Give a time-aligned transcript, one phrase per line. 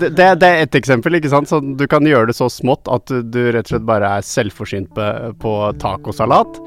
[0.00, 1.50] det, det, er ett eksempel, ikke sant.
[1.50, 4.26] Så du kan gjøre det så smått at du, du rett og slett bare er
[4.26, 5.08] selvforsynt på,
[5.42, 6.60] på tacosalat.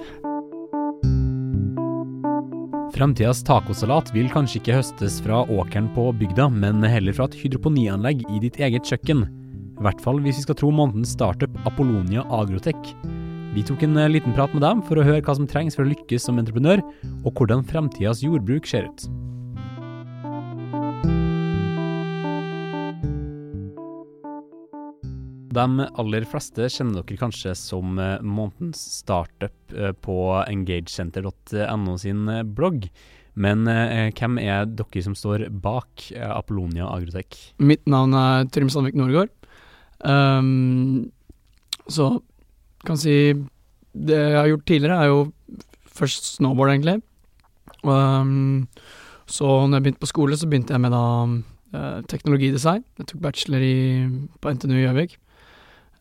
[2.96, 8.24] Fremtidas tacosalat vil kanskje ikke høstes fra åkeren på bygda, men heller fra et hydroponianlegg
[8.32, 9.26] i ditt eget kjøkken.
[9.76, 12.94] I hvert fall hvis vi skal tro månedens startup Apollonia Agrotech.
[13.56, 15.84] Vi tok en eh, liten prat med dem for å høre hva som trengs for
[15.84, 16.84] å lykkes som entreprenør,
[17.24, 19.08] og hvordan fremtidas jordbruk ser ut.
[25.56, 32.44] De aller fleste kjenner dere kanskje som eh, månedens startup eh, på engagecenter.no sin eh,
[32.44, 32.90] blogg.
[33.36, 37.36] Men hvem er dere som står bak Apollonia Agrotech?
[37.60, 39.34] Mitt navn er Trym Sandvik Norgård.
[40.00, 41.12] Um,
[41.92, 42.22] så
[42.86, 43.34] kan si
[43.92, 45.20] Det jeg har gjort tidligere, er jo
[46.00, 47.02] først snowboard, egentlig.
[47.84, 48.68] Um,
[49.26, 51.06] så når jeg begynte på skole, så begynte jeg med da
[51.76, 52.84] eh, teknologidesign.
[53.00, 53.78] Jeg tok bachelor i,
[54.42, 55.16] på NTNU i Gjøvik.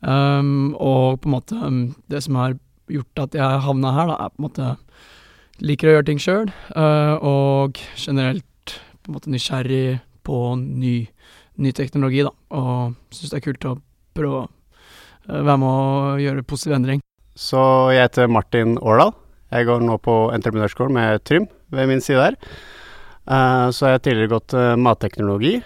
[0.04, 2.58] Um, og på en måte um, Det som har
[2.92, 4.72] gjort at jeg havna her, da, er på en måte
[5.64, 10.97] Liker å gjøre ting sjøl, uh, og generelt på en måte nysgjerrig på ny,
[11.62, 12.32] ny teknologi, da.
[12.58, 13.77] Og syns det er kult å
[14.19, 17.05] prøve å uh, være med å gjøre positiv endring.
[17.38, 17.62] Så
[17.94, 19.14] jeg heter Martin Årdal.
[19.55, 22.41] Jeg går nå på entreprenørskolen med Trym ved min side her.
[23.25, 25.60] Uh, så jeg har tidligere gått uh, matteknologi,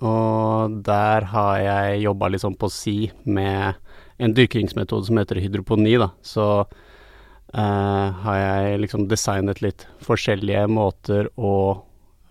[0.00, 2.96] og der har jeg jobba litt sånn på si
[3.28, 3.76] med
[4.22, 6.08] en dyrkingsmetode som heter hydroponi, da.
[6.24, 11.56] Så uh, har jeg liksom designet litt forskjellige måter å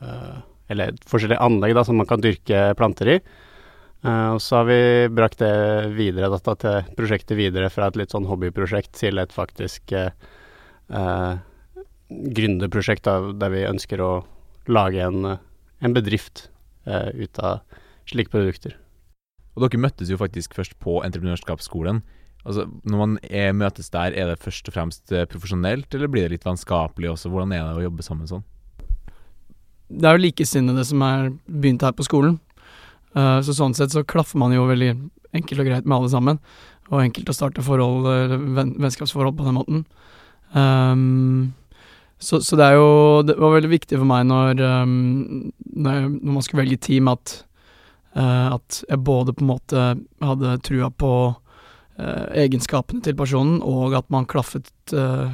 [0.02, 0.40] uh,
[0.72, 3.18] Eller forskjellige anlegg da, som man kan dyrke planter i.
[4.02, 4.82] Uh, og så har vi
[5.14, 9.94] brakt det videre, dette til prosjektet videre fra et litt sånn hobbyprosjekt til et faktisk
[9.94, 11.36] uh,
[12.10, 13.06] gründerprosjekt
[13.40, 14.14] der vi ønsker å
[14.72, 15.36] lage en,
[15.84, 16.48] en bedrift
[16.86, 17.62] ut av
[18.10, 18.74] slike produkter.
[19.56, 22.02] Og dere møttes jo faktisk først på entreprenørskapsskolen.
[22.42, 26.26] Altså, når man er, møtes der, er det først og fremst eh, profesjonelt, eller blir
[26.26, 27.30] det litt vennskapelig også?
[27.30, 28.46] Hvordan er det å jobbe sammen sånn?
[29.92, 32.40] Det er jo likesinnede som er begynt her på skolen.
[33.12, 34.94] Uh, så sånn sett så klaffer man jo veldig
[35.36, 36.40] enkelt og greit med alle sammen.
[36.90, 38.08] Og enkelt å starte forhold,
[38.56, 39.84] venn, vennskapsforhold på den måten.
[40.56, 41.52] Um,
[42.22, 42.90] så, så, det er jo
[43.26, 47.10] Det var veldig viktig for meg når, um, når, jeg, når man skulle velge team,
[47.12, 47.42] at
[48.12, 49.84] Uh, at jeg både på en måte
[50.20, 55.32] hadde trua på uh, egenskapene til personen, og at man klaffet uh,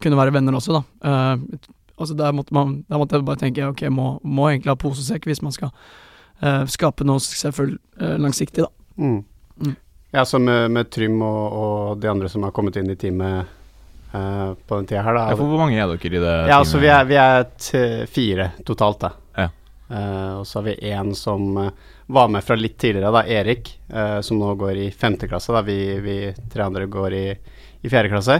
[0.00, 1.08] Kunne være venner også, da.
[2.00, 5.02] altså der måtte, man, der måtte jeg bare tenke ok, må, må egentlig ha pose
[5.02, 5.68] og sekk hvis man skal
[6.72, 8.70] skape noe selvfølgelig langsiktig, da.
[8.96, 9.18] Mm.
[9.60, 9.74] Mm.
[10.16, 13.57] Ja, så med, med Trym og, og, de andre som har kommet inn i teamet
[14.08, 16.54] på den tida her, da ja, for Hvor mange er dere i det ja, teamet?
[16.56, 19.10] Altså, vi er, vi er fire totalt, da.
[19.36, 19.48] Ja.
[20.40, 21.58] og så har vi én som
[22.08, 25.52] var med fra litt tidligere, da, Erik, uh, som nå går i femte klasse.
[25.52, 25.60] Da.
[25.62, 26.16] Vi, vi
[26.48, 27.26] tre andre går i,
[27.84, 28.38] i fjerde klasse.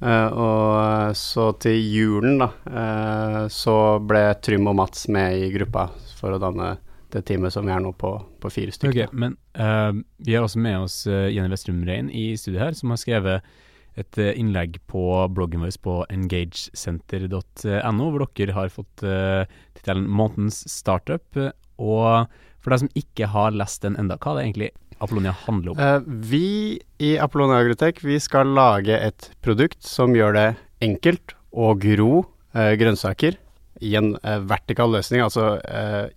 [0.00, 5.90] Uh, og så til julen, da, uh, så ble Trym og Mats med i gruppa
[6.16, 6.78] for å danne
[7.12, 9.10] det teamet som vi er nå på, på fire stykker.
[9.10, 9.92] Okay, men uh,
[10.24, 13.52] vi har også med oss uh, Jenny Westrum Rein i studiet her, som har skrevet
[13.98, 15.02] et uh, innlegg på
[15.34, 19.42] bloggen vår på engagesenter.no, hvor dere har fått uh,
[19.78, 21.52] tittelen 'Månedens startup'.
[21.80, 22.28] og
[22.60, 25.78] for deg som ikke har lest den enda, hva er det egentlig Apollonia handler om?
[25.80, 30.48] Uh, vi i Apollonia Agrotech vi skal lage et produkt som gjør det
[30.84, 33.36] enkelt å gro grønnsaker
[33.80, 34.16] i en
[34.50, 35.60] vertikal løsning, altså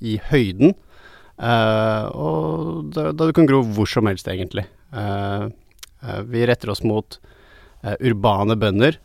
[0.01, 0.73] i høyden.
[1.37, 4.65] og da, da, du kan gro hvor som helst, egentlig.
[6.33, 7.19] vi retter oss mot
[7.83, 8.99] urbane bønder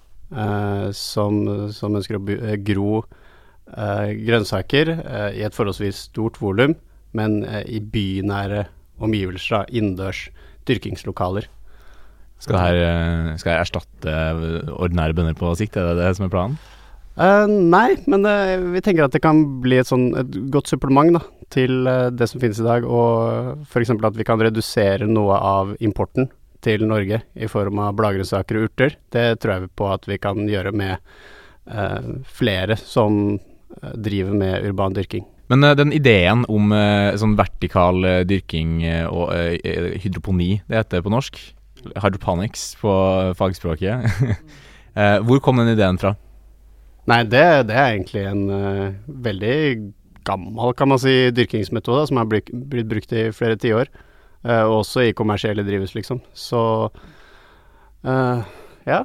[0.94, 1.38] som,
[1.72, 3.00] som, ønsker å gro
[3.66, 4.90] grønnsaker
[5.32, 6.76] i et forholdsvis stort volum
[7.16, 8.66] men eh, i bynære
[9.02, 10.26] omgivelser, da, innendørs
[10.68, 11.48] dyrkingslokaler.
[12.38, 14.18] Skal det, her, eh, skal det erstatte
[14.76, 16.58] ordinære bønder på sikt, er det det som er planen?
[17.18, 21.16] Uh, nei, men uh, vi tenker at det kan bli et, sånn, et godt supplement
[21.16, 22.86] da, til det som finnes i dag.
[22.86, 23.90] Og f.eks.
[23.90, 26.28] at vi kan redusere noe av importen
[26.64, 28.96] til Norge i form av blagresaker og urter.
[29.14, 31.14] Det tror jeg på at vi kan gjøre med
[32.24, 33.36] flere som
[34.00, 35.26] driver med urban dyrking.
[35.48, 39.32] Men uh, den ideen om uh, sånn vertikal uh, dyrking og
[40.02, 41.40] hydroponi, det heter det på norsk
[42.02, 42.92] hydroponics på
[43.38, 44.08] fagspråket.
[45.28, 46.16] hvor kom den ideen fra?
[47.08, 48.42] Nei, det, det er egentlig en
[49.06, 49.58] veldig
[50.26, 53.92] gammel, kan man si, dyrkingsmetode som har blitt, brukt i flere tiår.
[54.46, 56.20] Og også i kommersielle drivhus, liksom.
[56.36, 56.60] Så
[58.04, 59.00] ja,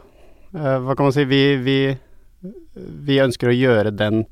[0.54, 1.26] hva kan man si.
[1.26, 1.78] Vi, vi,
[2.76, 4.24] vi ønsker å gjøre den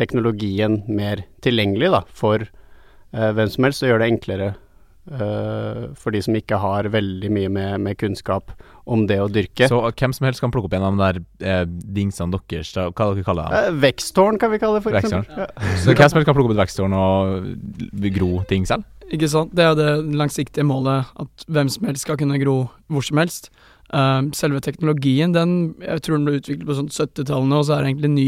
[0.00, 6.14] teknologien mer tilgjengelig da, for eh, hvem som helst og gjøre det enklere eh, for
[6.14, 8.54] de som ikke har veldig mye med, med kunnskap
[8.90, 9.68] om det å dyrke.
[9.70, 11.20] Så hvem som helst kan plukke opp en av de der
[11.52, 11.66] eh,
[11.98, 13.60] dingsene deres, hva dere kaller det?
[13.60, 15.44] Eh, veksttårn kan vi kalle det, eksempel.
[15.44, 15.50] Ja.
[15.82, 18.88] Så hvem som helst kan plukke opp et veksttårn og gro ting selv?
[19.10, 19.50] Ikke sant?
[19.56, 23.50] Det er det langsiktige målet, at hvem som helst skal kunne gro hvor som helst.
[23.90, 27.82] Um, selve teknologien, den jeg tror den ble utviklet på sånn 70-tallene, og så er
[27.82, 28.26] det egentlig ny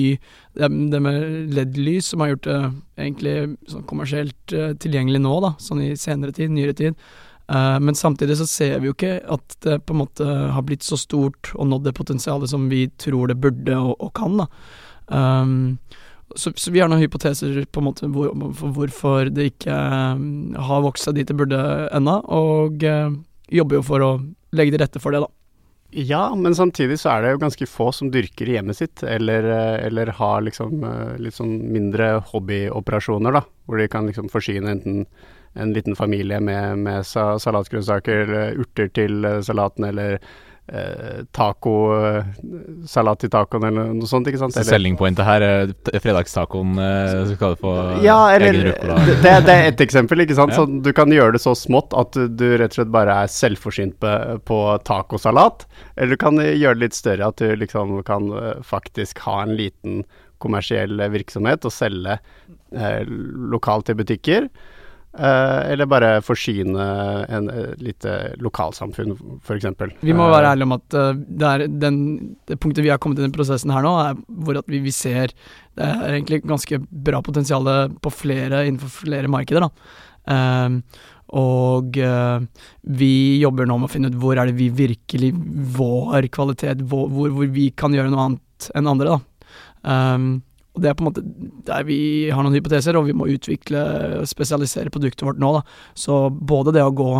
[0.58, 2.56] Det, med LED-lys som har gjort det
[2.98, 3.34] egentlig
[3.70, 6.98] sånn kommersielt eh, tilgjengelig nå, da, sånn i senere tid, nyere tid.
[7.46, 10.82] Uh, men samtidig så ser vi jo ikke at det på en måte har blitt
[10.82, 14.50] så stort og nådd det potensialet som vi tror det burde og, og kan, da.
[15.14, 15.78] Um,
[16.36, 19.76] så, så, vi har noen hypoteser på en måte hvor, for hvorfor det ikke
[20.16, 21.60] um, har vokst seg dit det burde
[21.94, 23.14] ennå, og uh,
[23.52, 24.10] jobber jo for å
[24.56, 25.30] legge til rette for det, da.
[25.92, 29.44] Ja, men samtidig så er det jo ganske få som dyrker i hjemmet sitt, eller,
[29.44, 30.86] eh, eller har liksom
[31.20, 33.42] litt sånn mindre hobbyoperasjoner, da.
[33.68, 35.02] Hvor de kan liksom forsyne enten
[35.52, 40.16] en liten familie med, med salatgrønnsaker, urter til salaten, eller
[40.68, 44.54] eh, tacosalat til tacoen eller noe sånt, ikke sant?
[44.54, 47.74] Så selling her er fredagstacoen eh, skal du få
[48.04, 48.98] ja, eller, egen ruccola.
[49.08, 50.54] det, det er ett eksempel, ikke sant.
[50.54, 50.62] Ja.
[50.62, 53.98] Så du kan gjøre det så smått at du, rett og slett bare er selvforsynt
[54.02, 54.12] på,
[54.48, 55.66] på tacosalat.
[55.96, 58.28] Eller du kan gjøre det litt større, at du liksom kan
[58.66, 60.02] faktisk ha en liten
[60.42, 62.18] kommersiell virksomhet og selge
[62.74, 63.02] eh,
[63.52, 64.48] lokalt til butikker.
[65.12, 66.84] Uh, eller bare forsyne
[67.28, 69.10] en uh, lite lokalsamfunn,
[69.44, 69.66] f.eks.
[70.00, 71.98] Vi må være ærlige om at uh, det, er den,
[72.48, 74.94] det punktet vi har kommet i den prosessen her nå, er hvor at vi, vi
[74.94, 75.34] ser
[75.76, 77.68] det er egentlig ganske bra potensial
[78.00, 79.66] på flere innenfor flere markeder.
[79.66, 80.32] da.
[80.32, 80.80] Um,
[81.32, 85.30] og vi jobber nå med å finne ut hvor er det vi virkelig
[85.76, 89.16] Vår kvalitet, hvor, hvor, hvor vi kan gjøre noe annet enn andre.
[89.16, 89.54] da.
[89.82, 90.34] Um,
[90.72, 91.24] og det er på en måte
[91.68, 91.98] der vi
[92.32, 93.82] har noen hypoteser, og vi må utvikle
[94.22, 95.58] og spesialisere produktet vårt nå.
[95.58, 95.62] Da.
[95.98, 97.10] Så både det å gå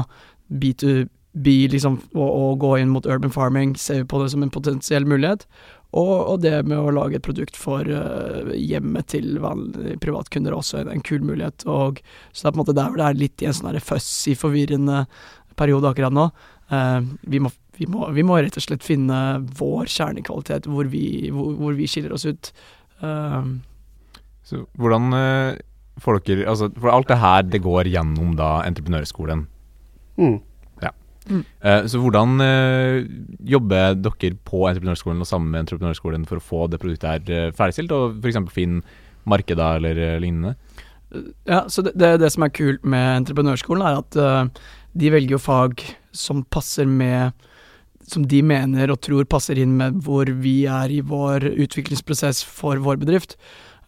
[0.62, 4.52] B2B liksom, og, og, gå inn mot urban farming, ser vi på det som en
[4.52, 5.44] potensiell mulighet.
[5.93, 10.81] Og, og det med å lage et produkt for uh, hjemmet til vanlige privatkunder også
[10.81, 11.66] en, en kul mulighet.
[11.69, 12.00] Og,
[12.32, 15.05] så det er på en måte der det er litt i en sånn fussy, forvirrende
[15.60, 16.31] periode akkurat nå.
[16.72, 21.28] Uh, vi, må, vi, må, vi, må, rett og slett finne vår kjernekvalitet, hvor vi,
[21.28, 22.55] hvor, hvor vi skiller oss ut.
[23.02, 23.60] Um,
[24.46, 25.58] så hvordan uh,
[26.02, 29.46] får dere altså, For alt det her, det går gjennom da entreprenørskolen.
[30.20, 30.38] Mm.
[30.82, 30.93] Ja.
[31.28, 31.44] Mm.
[31.64, 33.02] Uh, så hvordan uh,
[33.54, 37.94] jobber dere på entreprenørskolen og sammen med entreprenørskolen for å få det produktet her ferdigstilt,
[37.94, 38.40] og f.eks.
[38.54, 38.82] finne
[39.28, 40.56] markeder eller lignende?
[41.46, 44.52] Ja, så det, det, det, som er kult med entreprenørskolen, er at
[44.96, 45.82] de velger jo fag
[46.16, 47.32] som passer med
[48.08, 52.81] som de mener og tror passer inn med hvor vi er i vår utviklingsprosess for
[52.82, 53.37] vår bedrift.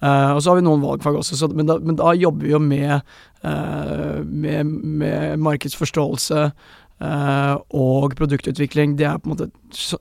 [0.05, 2.53] Uh, og så har vi noen valgfag også, så, men, da, men, da, jobber vi
[2.53, 3.15] jo med,
[3.47, 8.99] uh, med, med markedsforståelse uh, og produktutvikling.
[9.01, 9.97] Det er på en måte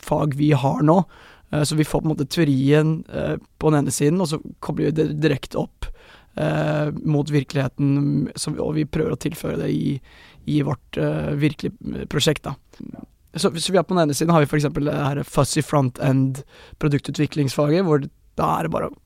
[0.00, 1.02] fag vi har nå.
[1.68, 2.92] så vi får på en måte teorien
[3.60, 5.84] på den ene siden, og så kobler vi det direkte opp
[7.04, 9.98] mot virkeligheten, så, og vi prøver å tilføre det i,
[10.48, 10.96] i vårt
[11.36, 12.48] virkelige prosjekt.
[12.48, 13.04] da.
[13.34, 14.68] Så, så, vi er på den ene siden har vi f.eks.
[14.76, 16.42] det her fuzzy front end
[16.82, 18.04] produktutviklingsfaget, hvor
[18.38, 18.96] da er det bare å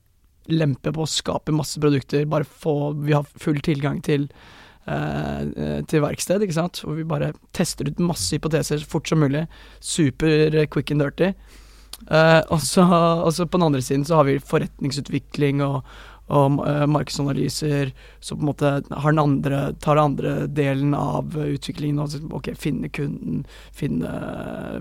[0.51, 4.27] lempe på skape masse produkter, bare få Vi har full tilgang til
[4.87, 9.23] eh, til verksted, ikke sant, hvor vi bare tester ut masse hypoteser så fort som
[9.23, 9.45] mulig.
[9.79, 11.33] Super quick and dirty.
[12.11, 15.81] Eh, og så på den andre siden så har vi forretningsutvikling og,
[16.27, 21.99] og uh, markedsanalyser, så på en måte andre, tar den andre delen av utviklingen.
[22.03, 24.79] og ok, finne kunden, finne uh,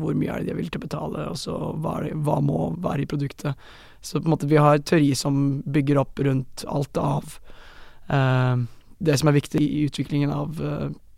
[0.00, 2.40] hvor mye er det de er villige til å betale, og så hva, det, hva,
[2.40, 3.68] må være i produktet.
[4.00, 7.36] Så på en måte vi har teori som bygger opp rundt alt av
[8.08, 8.56] uh,
[8.96, 10.56] det som er viktig i utviklingen av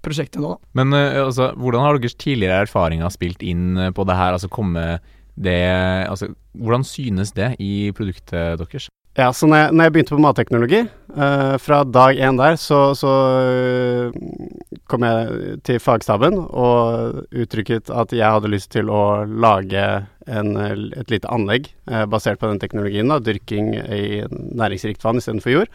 [0.02, 0.56] prosjektet nå.
[0.74, 4.34] Men altså, hvordan har deres tidligere erfaringer spilt inn på det her?
[4.34, 4.98] Altså komme
[5.38, 5.62] det,
[6.10, 8.88] altså, hvordan synes det i produktet deres?
[9.18, 10.80] Ja, så når jeg, når jeg, begynte på matteknologi,
[11.16, 13.14] uh, fra dag én der, så, så
[13.50, 19.88] uh, kom jeg til fagstaben og uttrykket at jeg hadde lyst til å lage
[20.30, 25.56] en, et lite anlegg uh, basert på den teknologien, da, dyrking i næringsrikt vann istedenfor
[25.56, 25.74] jord.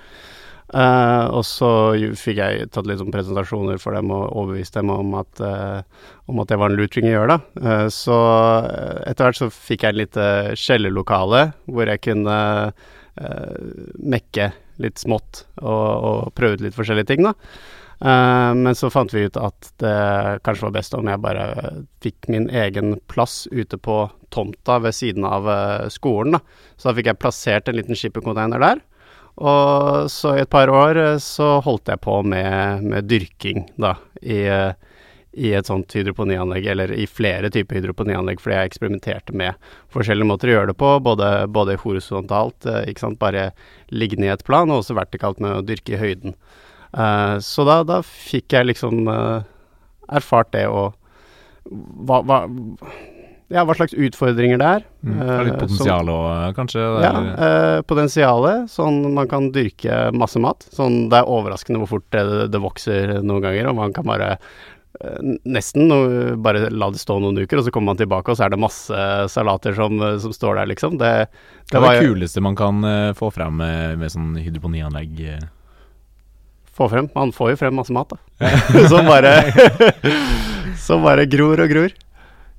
[0.72, 1.74] Uh, og så
[2.16, 5.44] fikk jeg tatt litt sånn presentasjoner for dem og overbevist dem om at,
[6.32, 7.78] om at det var en lur ting å gjøre, da.
[7.92, 8.24] så
[9.04, 14.52] etter hvert så fikk jeg et lite kjellerlokale hvor jeg kunne uh, mekke
[14.82, 17.34] litt smått og, og prøve ut litt forskjellige ting, da.
[18.04, 19.98] Uh, men så fant vi ut at det
[20.44, 21.46] kanskje var best om jeg bare
[22.04, 24.02] fikk min egen plass ute på
[24.34, 26.36] tomta ved siden av uh, skolen.
[26.36, 26.42] da.
[26.76, 28.82] Så da fikk jeg plassert en liten skippercontainer der.
[29.42, 33.96] Og så i et par år eh, så holdt jeg på med, med dyrking, da,
[34.22, 34.76] i, eh,
[35.34, 40.52] i et sånt hydroponianlegg, eller i flere typer hydroponianlegg, fordi jeg eksperimenterte med forskjellige måter
[40.52, 43.50] å gjøre det på, både, både horisontalt, eh, ikke sant, bare
[43.90, 46.38] liggende i et plan, og også vertikalt med å dyrke i høyden.
[46.94, 49.42] Uh, så da, da fikk jeg liksom uh,
[50.14, 50.94] erfart det og
[51.66, 52.44] hva, hva,
[53.54, 54.86] ja, hva slags utfordringer det er.
[55.04, 55.16] Mm.
[55.18, 56.84] Det er litt potensial òg, kanskje?
[57.04, 57.32] ja, der.
[57.48, 58.70] eh, potensialet.
[58.72, 60.66] Sånn man kan dyrke masse mat.
[60.74, 62.24] Sånn det er overraskende hvor fort det,
[62.54, 64.36] det vokser noen ganger, og man kan bare
[65.50, 65.90] Nesten
[66.44, 68.60] bare la det stå noen uker, og så kommer man tilbake, og så er det
[68.62, 69.00] masse
[69.34, 71.00] salater som, eh, som står der, liksom.
[71.02, 71.10] Det,
[71.72, 75.20] Hva var er det kuleste man kan eh, få frem med, med sånn hydroponianlegg?
[75.34, 75.44] eh?
[76.74, 77.10] Få frem.
[77.16, 78.50] Man får jo frem masse mat, da.
[78.92, 79.34] som bare
[80.84, 81.92] Som bare gror og gror.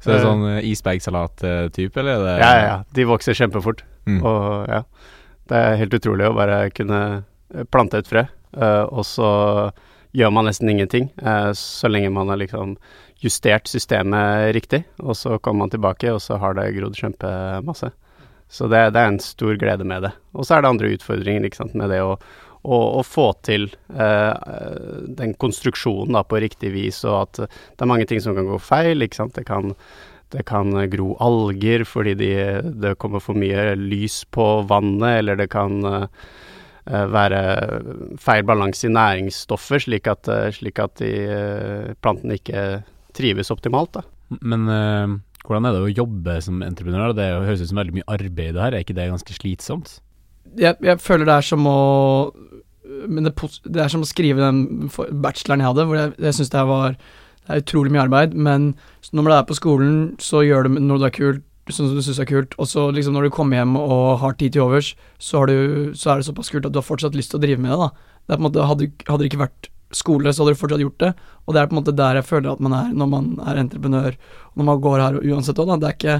[0.02, 0.26] Så det er Eh.
[0.26, 2.18] sånn isbergsalat-type, eller?
[2.18, 2.76] Er det, Ja, ja, ja.
[2.94, 3.82] De vokser kjempefort.
[4.06, 4.20] Mm.
[4.26, 4.82] Og ja,
[5.48, 7.00] det er helt utrolig å bare kunne
[7.54, 8.26] eh, plante et frø,
[8.58, 9.30] eh, og så
[10.14, 12.76] gjør man nesten ingenting, eh, så lenge man har liksom
[13.25, 17.90] justert systemet riktig, og så kommer man tilbake, og så har det grodd kjempemasse.
[18.49, 20.12] Så det, det er en stor glede med det.
[20.37, 22.14] Og så er det andre utfordringer ikke sant, med det å,
[22.62, 24.50] å, å få til eh,
[25.18, 28.61] den konstruksjonen da, på riktig vis, og at det er mange ting som kan gå
[28.62, 29.02] feil.
[29.02, 29.73] ikke sant, Det kan
[30.35, 32.30] det kan gro alger fordi de,
[32.83, 36.06] det kommer for mye lys på vannet, eller det kan eh,
[36.84, 37.38] være
[38.20, 42.84] feil balanse i næringsstoffer, slik at, eh, slik at de, eh, plantene ikke
[43.16, 43.94] trives optimalt.
[43.96, 44.02] Da.
[44.42, 45.14] Men eh,
[45.46, 47.16] hvordan er det å jobbe som entreprenør?
[47.16, 49.98] Det høres ut som veldig mye arbeid det her, er ikke det ganske slitsomt?
[50.58, 51.80] jeg, jeg føler det er som å
[52.84, 54.90] Men det, det er som å skrive den
[55.24, 58.74] bacheloren jeg hadde, hvor jeg, jeg syns det var Det er utrolig mye arbeid, men
[59.12, 61.42] når du er på skolen, så gjør du noe du er kult,
[61.73, 64.35] sånn som du syns er kult, og så liksom når du kommer hjem og har
[64.40, 67.16] tid til overs, så, har du, så er det såpass kult at du har fortsatt
[67.16, 67.88] lyst til å drive med det, da.
[68.25, 70.83] Det er på en måte, hadde, hadde det ikke vært skole, så hadde du fortsatt
[70.85, 71.12] gjort det,
[71.47, 73.61] og det er på en måte der jeg føler at man er når man er
[73.62, 74.16] entreprenør,
[74.50, 75.80] og når man går her uansett òg, da.
[75.80, 76.16] Det er ikke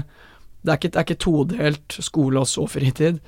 [0.65, 3.19] det er ikke, det er ikke todelt skole og så fritid.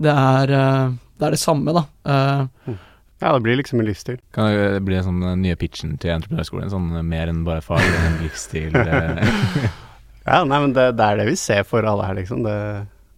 [0.00, 1.84] Det er, eh, det er det samme, da.
[2.08, 2.76] Eh,
[3.16, 4.18] Ja, det blir liksom en livsstil.
[4.36, 6.68] Kan det bli den sånn eh, nye pitchen til entreprenørskolen?
[6.72, 8.76] Sånn mer enn bare fag, er en livsstil.
[10.26, 12.42] Ja, nei, men det, det er det vi ser for alle her, liksom.
[12.46, 12.54] Det,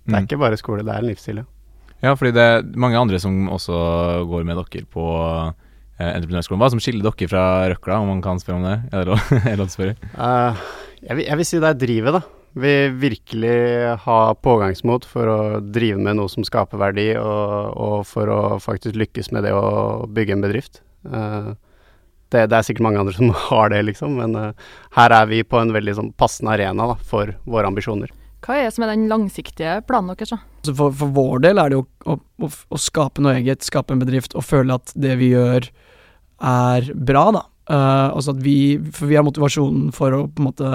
[0.08, 0.24] det er Mm.
[0.24, 1.44] ikke bare skole, det er en livsstil, ja.
[2.00, 3.76] Ja, fordi det er mange andre som også
[4.30, 5.04] går med dere på
[5.98, 6.60] eh, entreprenørskolen.
[6.62, 8.76] Hva som skiller dere fra Røkla, om man kan spørre om det?
[8.92, 9.96] Er det lov, å spørre?
[10.14, 10.56] Uh,
[11.02, 12.22] jeg, vil, jeg vil si det er drivet, da.
[12.58, 12.72] Vi
[13.04, 13.56] virkelig
[14.06, 18.96] har pågangsmot for å drive med noe som skaper verdi, og, og for å faktisk
[18.98, 20.80] lykkes med det å bygge en bedrift.
[21.04, 21.50] Eh,
[22.34, 25.42] det, det er sikkert mange andre som har det, liksom, men uh, her er vi
[25.46, 28.12] på en veldig sånn passende arena da, for våre ambisjoner.
[28.44, 30.32] Hva er det som er den langsiktige planen deres?
[30.32, 33.94] Altså for, for vår del er det jo å, å, å skape noe eget, skape
[33.94, 35.66] en bedrift, og føle at det vi gjør
[36.38, 37.44] er bra, da.
[37.68, 40.68] Uh, altså at vi, for vi har motivasjonen for å på en måte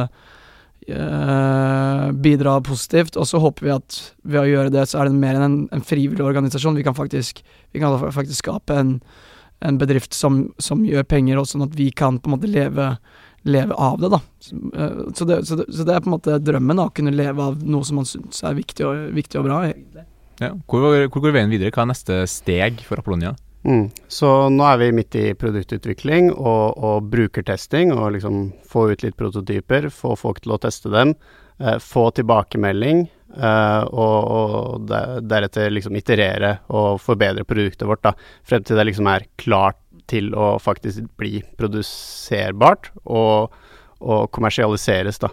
[0.91, 5.21] uh, bidra positivt, og så håper vi at ved å gjøre det, så er det
[5.23, 6.77] mer enn en, en frivillig organisasjon.
[6.77, 7.41] Vi kan faktisk,
[7.73, 8.97] vi kan faktisk skape en,
[9.63, 12.93] en bedrift som, som gjør penger, og sånn at vi kan på en måte leve
[13.43, 14.19] leve av det, da.
[14.39, 14.89] Så, eh,
[15.27, 17.63] det, så, det, så det er på en måte drømmen, da, å kunne leve av
[17.63, 19.57] noe som man syns er viktig og, viktig og bra.
[20.39, 20.53] Ja.
[20.67, 21.73] Hvor, hvor går veien videre?
[21.75, 23.35] Hva er neste steg for Apollonia?
[23.63, 23.87] Mm.
[24.11, 29.19] Så nå er vi midt i produktutvikling og, og brukertesting, og liksom få ut litt
[29.19, 31.15] prototyper, få folk til å teste dem,
[31.59, 33.05] eh, få tilbakemelding,
[33.37, 34.89] eh, og, og
[35.29, 38.13] deretter liksom iterere og forbedre produktet vårt, da,
[38.47, 39.79] frem til det liksom er klart
[40.11, 43.53] til å faktisk bli produserbart og,
[44.03, 45.31] og kommersialiseres, da.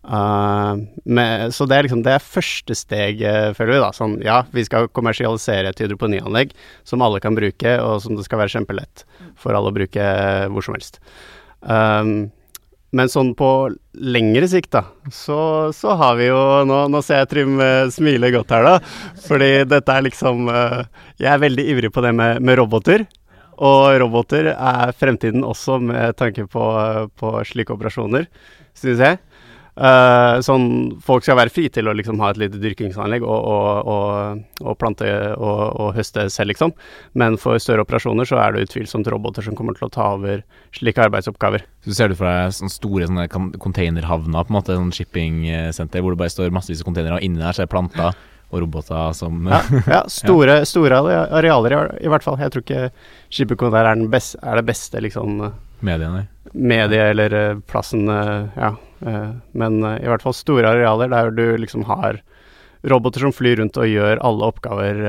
[0.00, 3.80] Uh, med, så det er liksom det er første steg, eh, føler vi.
[3.82, 6.54] da Sånn, ja, vi skal kommersialisere et hydroponianlegg
[6.88, 9.04] som alle kan bruke, og som det skal være kjempelett
[9.38, 10.06] for alle å bruke
[10.50, 11.02] hvor som helst.
[11.60, 12.30] Um,
[12.96, 13.48] men sånn på
[14.02, 14.82] lengre sikt, da,
[15.14, 18.74] så, så har vi jo nå, nå ser jeg Trym eh, smile godt her, da.
[19.28, 20.80] Fordi dette er liksom eh,
[21.22, 23.06] Jeg er veldig ivrig på det med, med roboter.
[23.60, 26.64] Og roboter er fremtiden også med tanke på,
[27.20, 28.26] på slike operasjoner,
[28.78, 29.20] synes jeg.
[29.78, 30.64] Eh, sånn,
[31.04, 34.78] folk skal være fri til å liksom ha et lite dyrkingsanlegg og, og, og, og
[34.80, 36.74] plante og, høste selv, liksom.
[37.18, 40.42] Men for større operasjoner så er det utvilsomt roboter som kommer til å ta over
[40.76, 41.64] slike arbeidsoppgaver.
[41.86, 46.16] Så ser du for deg sånne store sånne containerhavner, på en måte, sånn shipping-senter, hvor
[46.16, 49.14] det bare står massevis av containere, og inni der så er det planter og roboter
[49.14, 50.98] som Ja, ja store, store
[51.30, 52.38] arealer i, i hvert fall.
[52.42, 52.86] Jeg tror ikke
[53.30, 55.44] Skipperkontor er, er det beste liksom
[55.86, 56.26] mediene.
[56.52, 58.74] Medie eller eh, plassen, eh, ja.
[59.06, 62.20] eh, men i hvert fall store arealer der du liksom har
[62.90, 65.02] roboter som flyr rundt og gjør alle oppgaver,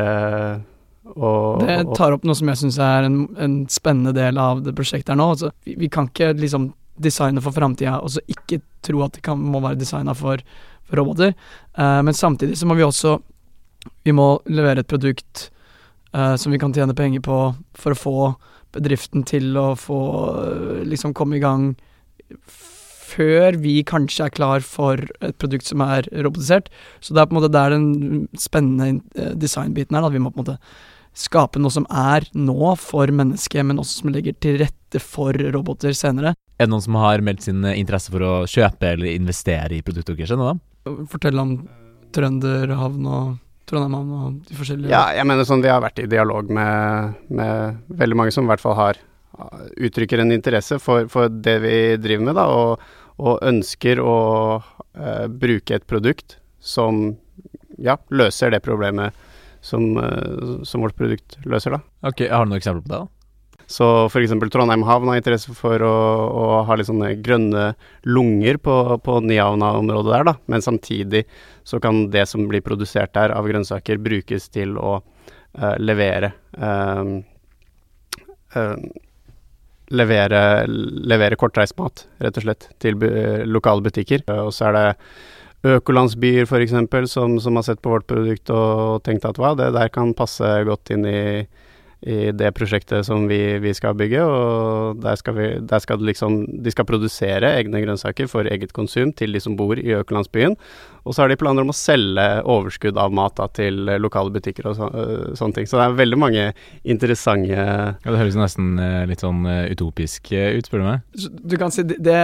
[1.12, 4.74] og, Det tar opp noe som jeg syns er en, en spennende del av det
[4.78, 5.32] prosjektet her nå.
[5.34, 6.70] Altså, vi, vi kan ikke liksom
[7.02, 10.44] designe for framtida og så ikke tro at det kan, må være designa for,
[10.88, 11.34] for roboter.
[11.78, 13.18] Uh, men samtidig så må vi også
[14.06, 15.48] Vi må levere et produkt
[16.14, 17.38] uh, som vi kan tjene penger på
[17.74, 18.16] for å få
[18.76, 20.02] bedriften til å få
[20.88, 21.72] liksom komme i gang
[23.12, 26.70] før vi kanskje er klar for et produkt som er robotisert.
[27.04, 30.06] Så det er på en måte der den spennende eh, designbiten er.
[30.06, 30.14] Da.
[30.14, 30.58] Vi må på en måte
[31.18, 35.96] skape noe som er nå for mennesket, men også som legger til rette for roboter
[35.98, 36.36] senere.
[36.56, 40.16] Er det noen som har meldt sin interesse for å kjøpe eller investere i produktet
[40.22, 40.62] deres?
[41.12, 41.56] Fortell om
[42.16, 43.40] Trønderhavn og
[43.72, 47.80] Trondheimhavn og de forskjellige Ja, jeg mener sånn, vi har vært i dialog med, med
[48.02, 49.00] veldig mange som i hvert fall har
[49.82, 52.84] uttrykker en interesse for, for det vi driver med, da, og,
[53.22, 54.18] og ønsker å
[54.60, 57.16] uh, bruke et produkt som
[57.82, 59.18] ja, løser det problemet
[59.66, 61.82] som, uh, som vårt produkt løser, da.
[62.12, 63.02] Ok, Har du noen eksempler på det?
[63.02, 63.21] da?
[63.72, 64.34] Så f.eks.
[64.52, 65.96] Trondheim havn har interesse for å,
[66.28, 67.70] å, ha litt sånne grønne
[68.10, 70.36] lunger på, på Nyhavna-området der, da.
[70.52, 71.24] Men samtidig
[71.68, 77.16] så kan det som blir produsert der av grønnsaker, brukes til å uh, levere uh,
[78.58, 78.76] uh,
[79.92, 83.10] Levere, levere kortreist mat, rett og slett, til bu
[83.44, 84.22] lokale butikker.
[84.40, 86.78] og så er det økolandsbyer f.eks.
[87.12, 90.48] Som, som har sett på vårt produkt og tenkt at wow, det der kan passe
[90.64, 91.20] godt inn i
[92.02, 94.24] i det prosjektet som vi, vi skal bygge.
[94.26, 99.12] Og der skal, vi, der skal liksom, de skal produsere egne grønnsaker for eget konsum
[99.14, 100.58] til de som bor i økolandsbyen.
[101.06, 104.72] Og så har de planer om å selge overskudd av mat da, til lokale butikker
[104.72, 105.70] og så, uh, sånne ting.
[105.70, 106.48] Så det er veldig mange
[106.82, 111.28] interessante Ja, Det høres nesten uh, litt sånn uh, utopisk ut, spør du meg.
[111.46, 112.22] Du kan si det,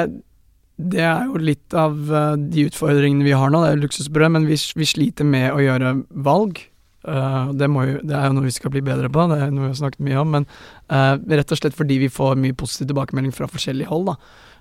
[0.77, 1.97] det er jo litt av
[2.37, 3.61] de utfordringene vi har nå.
[3.61, 5.93] Det er jo luksusbrød, men vi, vi sliter med å gjøre
[6.25, 6.65] valg.
[7.07, 9.69] Uh, det, jo, det, er jo noe vi skal bli bedre på, det er noe
[9.69, 10.33] vi har snakket mye om.
[10.35, 10.47] Men
[10.91, 14.15] uh, rett og slett fordi vi får mye positiv tilbakemelding fra forskjellige hold, da,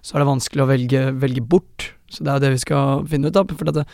[0.07, 1.91] så er det vanskelig å velge, velge bort.
[2.13, 3.51] Så det er jo det vi skal finne ut av.
[3.51, 3.87] For det,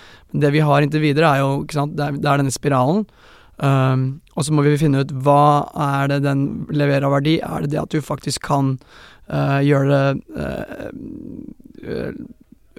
[0.45, 3.07] det vi har inntil videre, er jo sant, det er, det er denne spiralen.
[3.63, 4.05] Um,
[4.37, 7.39] og så må vi finne ut hva er det den leverer av verdi.
[7.41, 8.75] Er det det at du faktisk kan
[9.33, 10.03] uh, gjøre det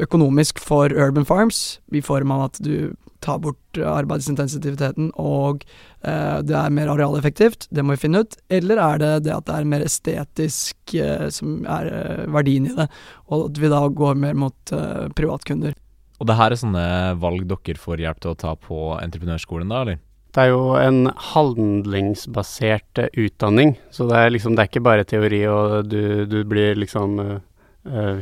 [0.03, 5.63] økonomisk for Urban Farms, i form av at du tar bort arbeidsintensiviteten og
[6.03, 8.37] eh, det er mer arealeffektivt, det må vi finne ut.
[8.53, 12.75] Eller er det det at det er mer estetisk eh, som er eh, verdien i
[12.77, 12.89] det,
[13.31, 15.77] og at vi da går mer mot eh, privatkunder.
[16.21, 16.87] Og det her er sånne
[17.19, 20.01] valg dere får hjelp til å ta på entreprenørskolen, da, eller?
[20.33, 25.43] Det er jo en handlingsbasert utdanning, så det er liksom, det er ikke bare teori,
[25.51, 28.17] og du, du blir liksom uh,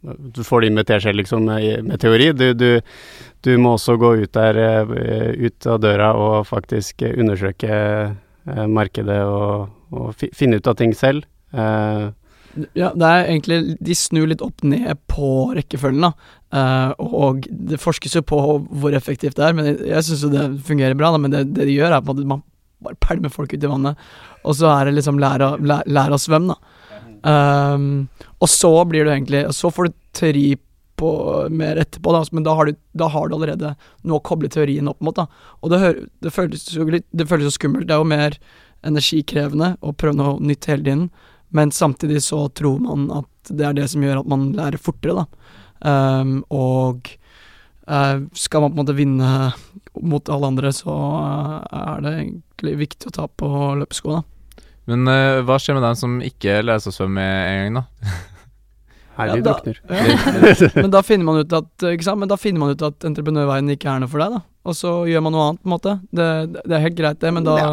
[0.00, 2.30] du får det inn med teskje, liksom, med, teori.
[2.32, 2.80] Du, du,
[3.44, 9.18] du, må også gå ut der, eh, ut av døra og faktisk undersøke eh, markedet
[9.26, 11.26] og, og finne ut av ting selv.
[11.52, 12.08] Eh.
[12.74, 16.94] Ja, det er egentlig De snur litt opp ned på rekkefølgen, da.
[16.98, 20.96] Og det forskes jo på hvor effektivt det er, men jeg syns jo det fungerer
[20.98, 21.12] bra.
[21.14, 22.42] Da, men det, det de gjør, er at man
[22.82, 24.00] bare pælmer folk ut i vannet,
[24.46, 26.78] og så er det liksom lære, lære, lære å svømme, da.
[27.22, 30.44] Um, og så blir du egentlig Så får du teori
[30.98, 31.08] på,
[31.50, 34.90] mer etterpå, da, men da har, du, da har, du, allerede noe å koble teorien
[34.90, 35.14] opp mot.
[35.14, 35.28] Da.
[35.62, 37.86] Og det, hører, det, føles jo litt, det føles jo skummelt.
[37.86, 38.38] Det er jo mer
[38.86, 41.04] energikrevende å prøve noe nytt hele tiden,
[41.54, 45.22] men samtidig så tror man at det er det som gjør at man lærer fortere,
[45.22, 45.54] da.
[45.78, 47.06] Um, og
[47.86, 49.52] uh, skal man på en måte vinne
[50.02, 54.37] mot alle andre, så uh, er det egentlig viktig å ta på løpesko, da.
[54.88, 58.14] Men uh, hva skjer med dem som ikke lærer seg å svømme en gang, da?
[59.18, 59.80] Herlig ja, drukner.
[59.90, 62.22] Ja, men da finner man ut at ikke sant?
[62.22, 64.44] Men da finner man ut at entreprenørveien ikke er noe for deg, da.
[64.68, 65.94] Og så gjør man noe annet, på en måte.
[66.14, 66.28] Det,
[66.60, 67.70] det er helt greit, det, men da ja.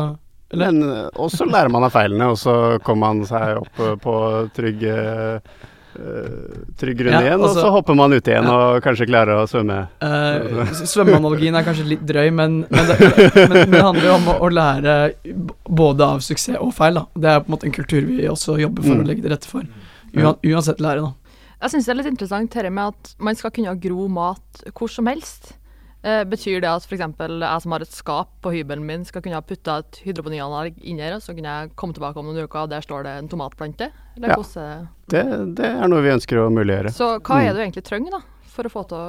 [0.55, 0.77] Men
[1.19, 2.53] også lærer man av feilene, og så
[2.85, 4.17] kommer man seg opp på
[4.55, 5.65] trygge Uh,
[6.79, 8.55] trygg grunn ja, igjen, og så hopper man ut igjen ja.
[8.55, 9.77] og kanskje klarer å svømme.
[10.03, 14.31] Uh, svømmeanalogien er kanskje litt drøy, men, men, det, men, men, det, handler jo om
[14.33, 14.95] å, å, lære
[15.67, 16.99] både av suksess og feil.
[16.99, 17.05] Da.
[17.15, 19.03] Det er på en måte en kultur vi også jobber for mm.
[19.03, 19.69] å legge til rette for.
[20.15, 21.13] Uansett lære, da.
[21.65, 24.91] Jeg syns det er litt interessant dette med at man skal kunne gro mat hvor
[24.91, 25.55] som helst.
[26.05, 27.01] Eh, betyr det at f.eks.
[27.01, 30.99] jeg som har et skap på hybelen min, skal kunne ha putta et hydroponianlegg inn
[31.01, 33.31] her, og så kunne jeg komme tilbake om noen uker, og der står det en
[33.31, 33.89] tomatplante?
[34.13, 34.67] Eller ja,
[35.09, 35.23] det,
[35.57, 36.93] det, er noe vi ønsker å muliggjøre.
[36.93, 38.21] Så hva er det du egentlig trenger da,
[38.53, 39.07] for å få til å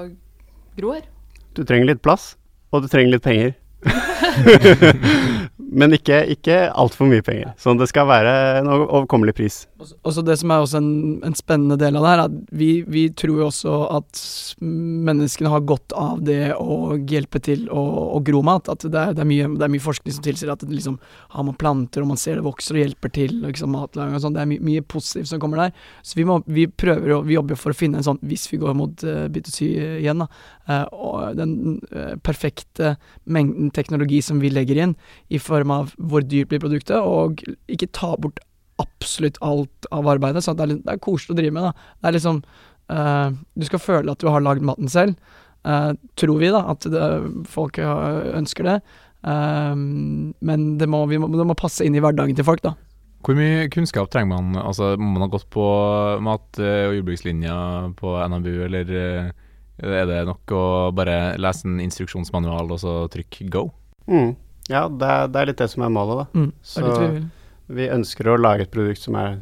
[0.81, 1.05] gro her?
[1.53, 2.33] Du trenger litt plass,
[2.73, 3.53] og du trenger litt penger.
[5.77, 7.53] Men ikke, ikke altfor mye penger.
[7.61, 8.33] Så det skal være
[8.63, 9.67] en overkommelig pris.
[9.77, 10.93] Og så Det som er også en,
[11.27, 14.21] en, spennende del av det her, er at vi, vi, tror jo også at
[14.65, 17.83] menneskene har godt av det å hjelpe til å,
[18.17, 18.71] å gro mat.
[18.73, 20.97] At det er, det, er mye, det er, mye, forskning som tilsier at liksom,
[21.35, 24.39] har man planter og man ser det vokser og hjelper til, liksom, matlaging og sånn,
[24.39, 25.77] det er my, mye positivt som kommer der.
[26.01, 28.63] Så vi, må, vi prøver jo, vi jobber for å finne en sånn, hvis vi
[28.65, 30.31] går mot uh, B2C igjen, da,
[30.89, 32.97] uh, den uh, perfekte
[33.29, 37.93] mengden teknologi som vi legger inn, i form av hvor dyrt blir produktet, og ikke
[37.93, 38.41] ta bort
[38.83, 40.45] absolutt alt av arbeidet.
[40.45, 41.69] Så det er, det er koselig å drive med.
[41.69, 41.91] da.
[42.01, 42.41] Det er liksom
[42.93, 45.19] uh, Du skal føle at du har lagd maten selv.
[45.67, 47.07] Uh, tror vi, da, at det,
[47.51, 48.81] folk ønsker det.
[49.27, 52.77] Uh, men det må, må, det må, passe inn i hverdagen til folk, da.
[53.27, 54.55] Hvor mye kunnskap trenger man?
[54.61, 55.65] Altså, Må man ha gått på
[56.23, 57.57] mat- og jordbrukslinja
[57.99, 58.93] på NMBU, eller
[59.83, 63.65] er det nok å bare lese en instruksjonsmanual og så trykke go?
[64.07, 64.37] Mm.
[64.71, 66.39] Ja, det er, det er, litt det som er målet, da.
[66.39, 67.27] Mm, det er litt vi vil
[67.67, 69.39] vi ønsker å lage et produkt som er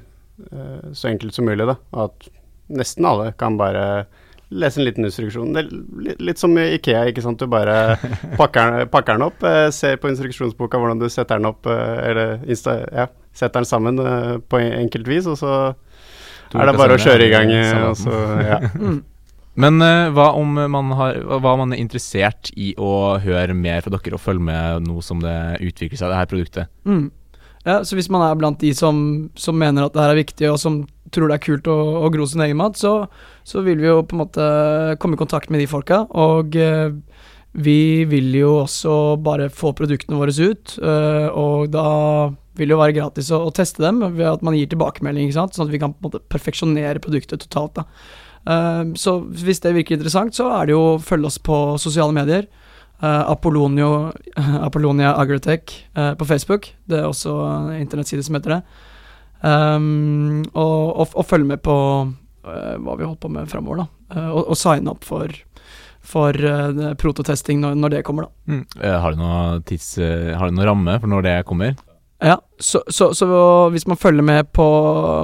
[0.51, 1.77] uh, så enkelt som mulig, da.
[2.05, 2.29] At
[2.73, 4.07] nesten alle kan bare
[4.55, 5.53] lese en liten instruksjon.
[5.55, 5.71] Det er
[6.07, 7.41] litt, litt som i Ikea, ikke sant.
[7.41, 7.97] Du bare
[8.41, 12.37] pakker, pakker den opp, uh, ser på instruksjonsboka hvordan du setter den opp, uh, eller
[12.49, 13.99] insta, ja, setter den sammen
[14.49, 15.57] på enkelt vis, og så
[16.55, 17.51] er det bare å kjøre i gang.
[17.89, 18.15] Og så,
[18.53, 18.61] ja.
[18.79, 19.03] Mm.
[19.61, 23.93] Men uh, hva om man, har, hva man er interessert i å høre mer fra
[23.95, 26.73] dere og følge med nå som det utvikler seg, det her produktet?
[26.89, 27.07] Mm.
[27.65, 28.99] Ja, så hvis man er blant de som,
[29.41, 30.83] som mener at det her er viktig, og som
[31.15, 33.07] tror det er kult å, å gro sin egen mat, så,
[33.47, 34.49] så, vil vi jo på en måte
[35.01, 36.03] komme i kontakt med de folka.
[36.11, 36.93] Og eh,
[37.55, 41.87] vi vil jo også bare få produktene våre ut, eh, og da
[42.59, 45.39] vil det jo være gratis å, å, teste dem ved at man gir tilbakemelding, ikke
[45.39, 45.57] sant?
[45.57, 47.81] sånn at vi kan på en måte perfeksjonere produktet totalt.
[47.81, 47.87] da.
[48.51, 52.15] Eh, så hvis det virker interessant, så er det jo å følge oss på sosiale
[52.17, 52.51] medier.
[53.05, 54.13] Uh, Apollonio,
[54.65, 56.71] Apollonia Agritech uh, på Facebook.
[56.89, 58.61] Det er også en internettside som heter det.
[59.45, 61.75] Um, og, og, og følge med på
[62.09, 64.23] uh, hva vi holder på med framover, da.
[64.31, 65.35] og, og signe opp for,
[66.01, 66.39] for
[67.01, 68.55] prototesting når, når, det kommer, da.
[68.55, 68.65] Mm.
[69.05, 69.97] har du noe tids...
[69.99, 71.77] har du noen ramme for når det kommer?
[72.25, 73.27] Ja, så, så, så,
[73.75, 74.69] hvis man følger med på,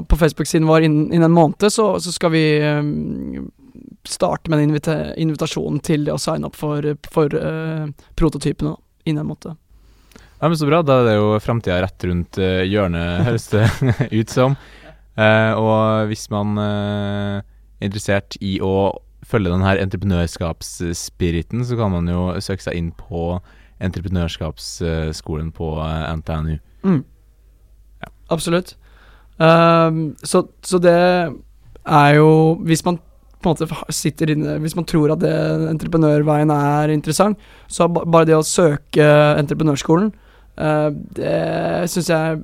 [0.09, 3.49] på Facebook-siden vår innen, innen, en måned, så, så skal vi um,
[4.05, 9.29] starte med en invita invitasjon til å signe opp for, for uh, prototypene innen en
[9.31, 9.55] måte.
[10.41, 10.81] Ja, men Så bra.
[10.83, 13.67] Da er det jo framtida rett rundt uh, hjørnet, høres det
[14.21, 14.57] ut som.
[15.19, 17.43] Uh, og hvis man er
[17.85, 18.93] interessert i å
[19.27, 23.37] følge denne entreprenørskapsspiriten, så kan man jo søke seg inn på
[23.81, 25.69] entreprenørskapsskolen på
[26.21, 26.57] NTNU.
[26.85, 27.03] Mm.
[28.01, 28.11] Ja.
[28.33, 28.75] Absolutt.
[29.37, 30.97] så, så det
[31.85, 32.99] er jo Hvis man
[33.41, 35.35] på en måte sitter inne Hvis man tror at det,
[35.71, 39.07] entreprenørveien er interessant, så bare det å søke
[39.41, 40.11] entreprenørskolen
[40.61, 41.37] uh, Det
[41.93, 42.43] syns jeg er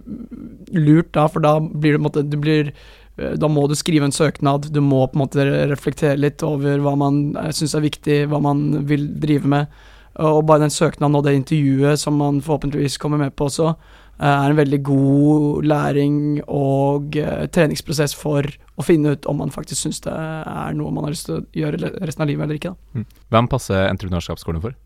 [0.77, 2.73] lurt, da, for da blir det måte du blir,
[3.21, 6.81] uh, Da må du skrive en søknad, du må på en måte reflektere litt over
[6.85, 9.85] hva man uh, syns er viktig, hva man vil drive med.
[10.17, 14.06] Og bare den søknaden og det intervjuet som man forhåpentligvis kommer med på også, Eh,
[14.17, 16.17] er en veldig god læring
[16.49, 21.07] og uh, treningsprosess for å finne ut om man faktisk syns det er noe man
[21.07, 22.73] har lyst til å gjøre resten av livet eller ikke.
[22.73, 23.07] Da.
[23.35, 24.77] Hvem passer entreprenørskapsskolen for?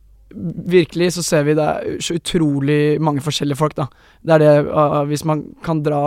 [0.71, 3.89] Virkelig så ser vi det er så utrolig mange forskjellige folk, da.
[4.23, 6.03] Det er det, uh, hvis man kan dra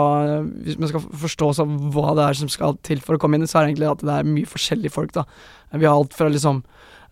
[0.64, 1.50] Hvis man skal forstå
[1.92, 4.04] hva det er som skal til for å komme inn, så er det egentlig at
[4.04, 5.24] det er mye forskjellige folk, da.
[5.72, 6.62] Vi har alt fra liksom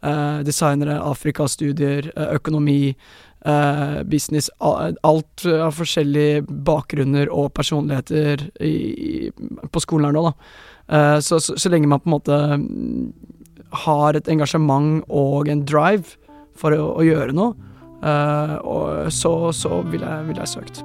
[0.05, 2.94] uh, designere, Afrikastudier, økonomi
[3.42, 9.33] Uh, business, alt av forskjellige bakgrunner og personligheter i,
[9.66, 10.33] på skolen her nå, da.
[10.87, 13.11] Uh, så, så, så, lenge man på en måte mm,
[13.83, 16.14] har et engasjement og en drive
[16.55, 17.59] for å, å gjøre noe,
[18.07, 20.85] uh, og så, så ville jeg, vil jeg søkt.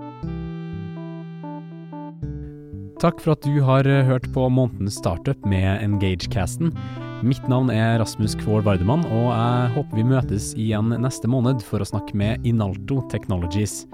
[2.98, 6.74] Takk for at du har hørt på månedens startup med Engagecasten.
[7.26, 11.82] Mitt navn er Rasmus Kvål Vardemann, og jeg håper vi møtes igjen neste måned for
[11.82, 13.88] å snakke med Inalto Technologies.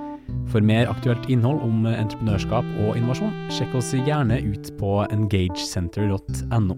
[0.51, 6.77] For mer aktuelt innhold om entreprenørskap og innovasjon, sjekk oss gjerne ut på engagecenter.no.